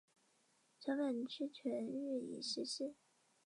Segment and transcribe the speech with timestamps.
[0.03, 0.05] 板桥
[1.27, 2.95] 区全域已实施。